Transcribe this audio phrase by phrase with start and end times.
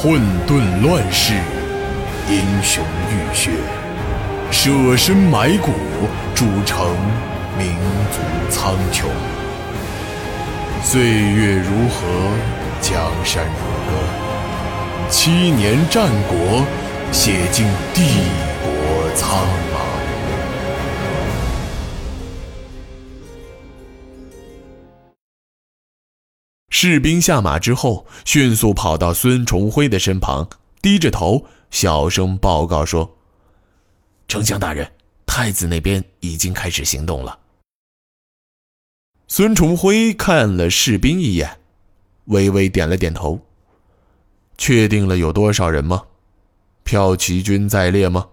[0.00, 1.34] 混沌乱世，
[2.30, 3.50] 英雄浴血，
[4.48, 5.72] 舍身埋骨，
[6.36, 6.86] 铸成
[7.58, 7.74] 民
[8.12, 9.06] 族苍穹。
[10.84, 12.06] 岁月如河，
[12.80, 16.64] 江山如歌，七年战国，
[17.10, 18.04] 写尽帝
[18.62, 19.36] 国苍
[19.74, 19.77] 茫。
[26.80, 30.48] 士兵下马之后，迅速跑到孙重辉的身旁，
[30.80, 33.16] 低着头，小声报告说
[34.28, 34.88] ：“丞相大人，
[35.26, 37.36] 太子那边已经开始行动了。”
[39.26, 41.58] 孙重辉看了士兵一眼，
[42.26, 43.44] 微微点了点头。
[44.56, 46.04] 确定了有多少人吗？
[46.84, 48.28] 骠骑军在列吗？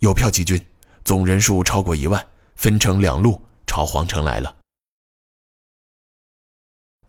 [0.00, 0.60] 有骠骑军，
[1.04, 4.56] 总人数超过一万，分成两路朝皇城来了。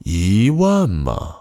[0.05, 1.35] 一万吗？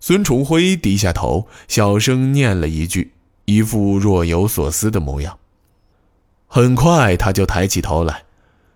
[0.00, 3.12] 孙重辉低下头，小声念了一句，
[3.44, 5.38] 一副若有所思的模样。
[6.46, 8.24] 很快，他就抬起头来，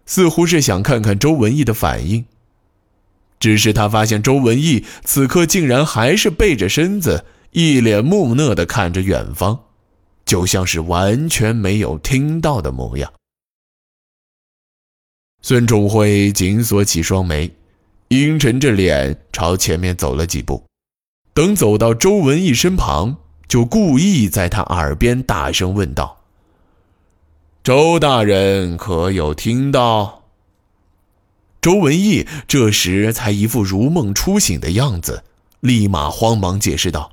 [0.04, 2.26] 似乎是想看看周文义的反应。
[3.38, 9.58] 只是他发现周文义此刻竟然还是背着身子，一脸木讷地看着远方，
[10.26, 13.10] 就像是完全没有听到的模样。
[15.40, 17.50] 孙重辉紧锁起双眉。
[18.10, 20.64] 阴沉着脸朝前面走了几步，
[21.32, 26.24] 等走到周文义身旁，就故意在他耳边大声问道
[27.62, 30.24] ：“周大人可有听到？”
[31.62, 35.22] 周文义这时才一副如梦初醒的样子，
[35.60, 37.12] 立马慌忙解释道：“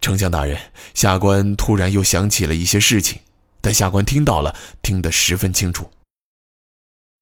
[0.00, 0.58] 丞相大人，
[0.94, 3.20] 下官突然又想起了一些事情，
[3.60, 5.90] 但下官听到了，听得十分清楚。”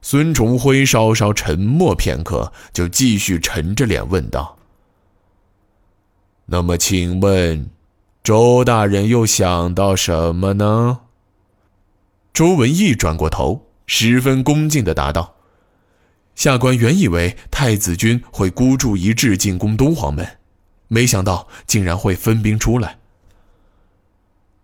[0.02, 4.56] 孙崇辉稍稍沉默片刻，就继续沉着脸问道
[6.46, 7.70] ：“那么，请问，
[8.22, 11.00] 周大人又想到什么呢？”
[12.32, 15.34] 周文义转过头，十分恭敬地答道
[16.34, 20.38] ：“下官原以为太子军会孤注一掷进攻东皇门，
[20.88, 22.98] 没想到竟然会分兵出来。”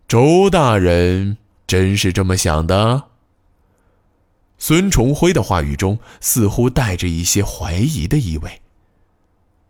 [0.08, 1.36] 周大人
[1.66, 3.03] 真是这么想的？
[4.58, 8.62] 孙重辉的话语中似乎带着一些怀疑的意味。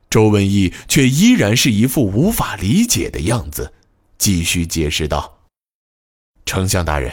[0.09, 3.75] 周文义却依然是一副无法理解的样子，
[4.17, 5.41] 继续解释道
[6.47, 7.13] ：“丞相大人，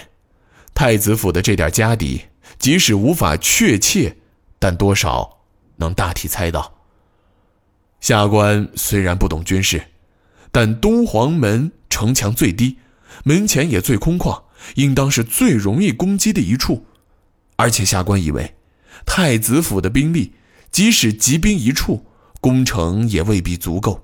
[0.74, 2.22] 太子府的这点家底，
[2.60, 4.18] 即使无法确切，
[4.60, 5.40] 但多少
[5.78, 6.72] 能大体猜到。
[8.00, 9.84] 下官虽然不懂军事，
[10.52, 12.78] 但东皇门城墙最低，
[13.24, 14.44] 门前也最空旷，
[14.76, 16.86] 应当是最容易攻击的一处。”
[17.56, 18.56] 而且下官以为，
[19.06, 20.34] 太子府的兵力
[20.72, 22.06] 即使集兵一处，
[22.42, 24.04] 攻城也未必足够。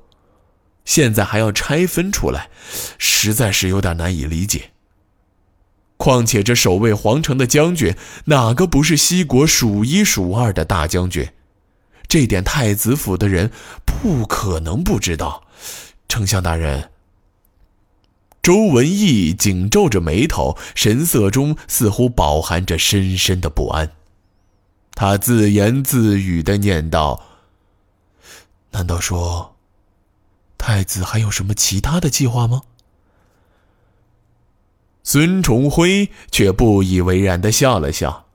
[0.85, 2.49] 现在还要拆分出来，
[2.97, 4.71] 实在是有点难以理解。
[5.97, 7.95] 况且这守卫皇城的将军，
[8.25, 11.29] 哪个不是西国数一数二的大将军？
[12.07, 13.51] 这点太子府的人
[13.85, 15.43] 不可能不知道。
[16.07, 16.89] 丞相大人。
[18.41, 23.91] 周文义紧皱着眉头，神色中似乎饱含着深深的不安。
[24.95, 27.23] 他自言自语的念道
[28.71, 29.55] ：“难道说，
[30.57, 32.61] 太子还有什么其他的计划吗？”
[35.03, 38.25] 孙重辉却不以为然的笑了笑：“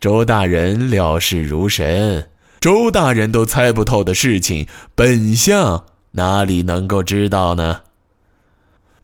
[0.00, 2.30] 周大人料事如神，
[2.60, 7.82] 周大人都猜不透的事情，本相哪里能够知道呢？”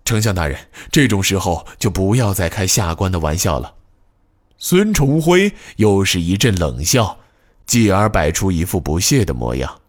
[0.07, 0.57] 丞相大人，
[0.93, 3.75] 这种时候就不要再开下官的玩笑了。
[4.57, 7.19] 孙重辉又是一阵冷笑，
[7.67, 9.81] 继而摆出一副不屑的模样，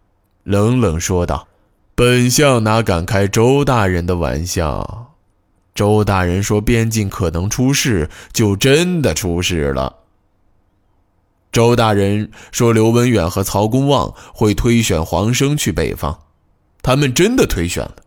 [0.43, 1.47] 冷冷说道
[1.93, 5.13] ：“本相哪敢开周大人的玩笑？
[5.75, 9.97] 周大人说边境可能出事，就真的出事了。
[11.51, 16.21] 周大人说刘文远和曹公望会推选黄生去北方，
[16.81, 17.97] 他们真的推选了。”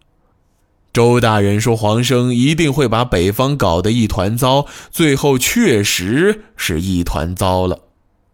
[0.92, 7.78] 周大人说：“黄生一定会把北方搞得一团糟，最后确实是一团糟了，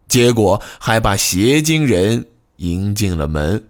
[0.09, 2.27] 结果还把邪经人
[2.57, 3.65] 迎进了门。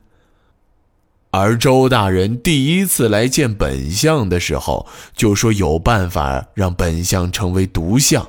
[1.32, 8.28] 而周大人第一次来见本相的时候，就说有办法让本相成为独相，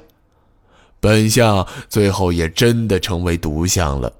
[1.00, 4.12] 本相最后也真的成为独相了。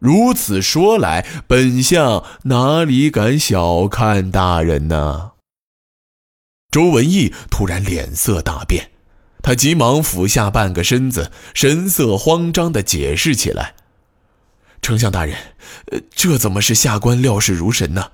[0.00, 5.32] 如此说来，本相哪里敢小看大人呢？”
[6.72, 8.90] 周文义突然脸色大变，
[9.42, 13.74] 他急忙俯下半个身子，神色慌张地解释起来
[14.80, 15.36] ：“丞相大人，
[15.92, 18.12] 呃，这怎么是下官料事如神呢？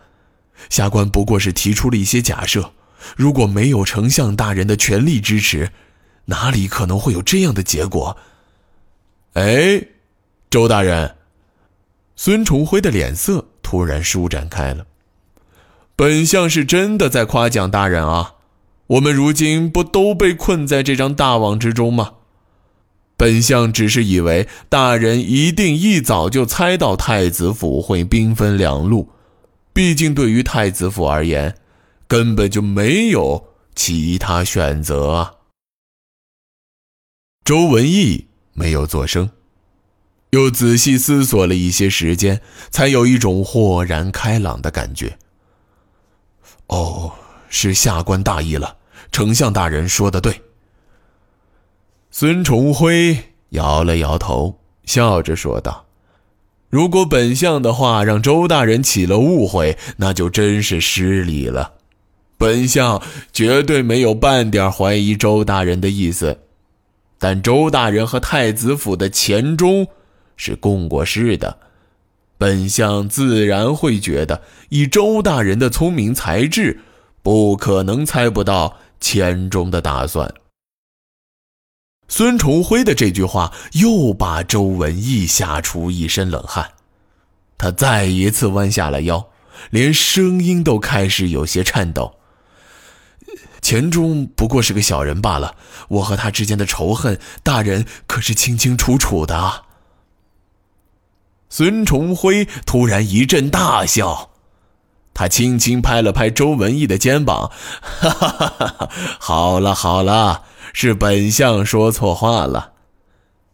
[0.70, 2.72] 下官不过是提出了一些假设，
[3.14, 5.70] 如果没有丞相大人的全力支持，
[6.24, 8.16] 哪里可能会有这样的结果？
[9.34, 9.84] 哎，
[10.48, 11.14] 周大人，
[12.16, 14.86] 孙重辉的脸色突然舒展开了。
[15.94, 18.34] 本相是真的在夸奖大人啊！
[18.88, 22.14] 我们如今不都被困在这张大网之中吗？
[23.16, 29.10] 本相只是以为大人一定一早就猜到太子府会兵分两路，
[29.72, 31.56] 毕竟对于太子府而言，
[32.06, 35.32] 根本就没有其他选择啊。
[37.42, 39.30] 周文义没有作声，
[40.31, 42.40] 又仔细思索了一些时间，
[42.70, 45.17] 才有一种豁然开朗的感觉。
[46.67, 47.12] 哦，
[47.49, 48.76] 是下官大意了，
[49.12, 50.43] 丞相大人说的对。
[52.11, 53.17] 孙重辉
[53.50, 55.87] 摇了摇头，笑着说道
[56.69, 61.75] ：“如果本相的话让周大人起了误会，那就真是失礼了。
[62.38, 63.00] 本相
[63.32, 66.40] 绝对没有半点怀疑周大人的意思。
[67.19, 69.87] 但周大人和太子府的钱钟
[70.36, 71.58] 是共过事的，
[72.38, 76.80] 本相自然会觉得，以周大人的聪明才智，
[77.22, 80.32] 不可能猜不到钱钟的打算。”
[82.08, 86.72] 孙重辉的这句话又把周文义吓出一身冷汗，
[87.58, 89.28] 他再一次弯下了腰，
[89.70, 92.14] 连声音都开始有些颤抖。
[93.60, 95.56] 钱钟不过是个小人罢了，
[95.88, 99.64] 我和他之间的仇恨，大人可是清清楚楚的。
[101.48, 104.31] 孙重辉突然一阵大笑，
[105.14, 107.50] 他轻轻拍了拍周文义的肩膀
[107.81, 108.90] ：“哈哈哈哈！
[109.19, 110.44] 好了好了。”
[110.78, 112.75] 是本相说错话了，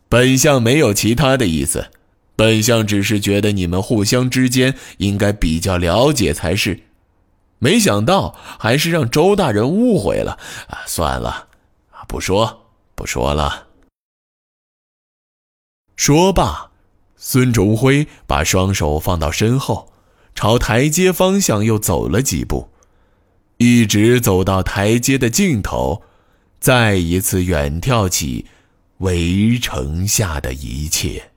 [0.09, 1.93] 本相没有其他的意思，
[2.35, 6.83] 本相只是觉得你们互相之间应该比较了解才是，
[7.61, 10.33] 没想到还是让周大人误会了
[10.67, 10.83] 啊！
[10.85, 11.47] 算了，
[12.09, 12.65] 不说
[12.97, 13.69] 不说了。
[15.95, 16.72] 说罢，
[17.25, 19.93] 孙仲辉把双手放到身后，
[20.35, 22.69] 朝台阶方向又走了几步，
[23.59, 26.03] 一直走到台阶的尽头。
[26.59, 28.47] 再一次远眺起
[28.99, 31.31] 围城下的一切。